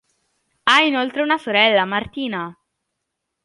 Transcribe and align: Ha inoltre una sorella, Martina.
Ha 0.65 0.81
inoltre 0.81 1.21
una 1.21 1.37
sorella, 1.37 1.85
Martina. 1.85 2.51